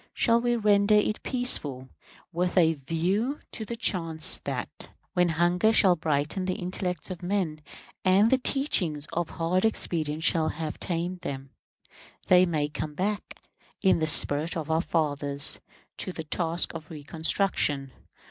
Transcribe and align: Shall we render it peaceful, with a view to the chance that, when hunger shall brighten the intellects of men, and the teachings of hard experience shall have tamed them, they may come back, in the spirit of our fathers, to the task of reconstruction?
Shall 0.15 0.41
we 0.41 0.55
render 0.55 0.95
it 0.95 1.21
peaceful, 1.21 1.89
with 2.33 2.57
a 2.57 2.73
view 2.73 3.39
to 3.51 3.63
the 3.65 3.75
chance 3.75 4.39
that, 4.45 4.89
when 5.13 5.29
hunger 5.29 5.71
shall 5.71 5.95
brighten 5.95 6.45
the 6.45 6.55
intellects 6.55 7.11
of 7.11 7.21
men, 7.21 7.59
and 8.03 8.31
the 8.31 8.39
teachings 8.39 9.05
of 9.13 9.29
hard 9.29 9.63
experience 9.63 10.23
shall 10.23 10.49
have 10.49 10.79
tamed 10.79 11.19
them, 11.19 11.51
they 12.25 12.47
may 12.47 12.67
come 12.67 12.95
back, 12.95 13.39
in 13.83 13.99
the 13.99 14.07
spirit 14.07 14.57
of 14.57 14.71
our 14.71 14.81
fathers, 14.81 15.59
to 15.97 16.11
the 16.11 16.23
task 16.23 16.73
of 16.73 16.89
reconstruction? 16.89 17.91